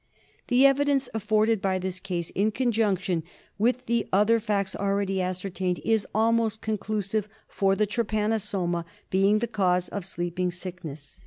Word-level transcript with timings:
The 0.47 0.65
evidence 0.65 1.09
afforded 1.13 1.61
by 1.61 1.77
this 1.77 1.99
case, 1.99 2.31
in 2.31 2.49
conjunction 2.49 3.21
with 3.59 3.85
the 3.85 4.07
other 4.11 4.39
facts 4.39 4.75
already 4.75 5.21
ascertained, 5.21 5.79
is 5.85 6.07
almost 6.15 6.59
conclusive 6.59 7.29
for 7.47 7.75
the 7.75 7.85
trypanosoma 7.85 8.85
being 9.11 9.37
the 9.37 9.45
cause 9.47 9.89
of 9.89 10.03
Sleeping 10.07 10.49
Sickness. 10.49 11.19